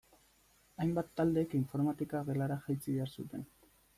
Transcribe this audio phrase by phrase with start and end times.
[0.85, 3.47] Hainbat taldek informatika gelara jaitsi behar zuten.